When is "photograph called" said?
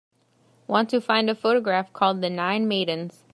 1.35-2.21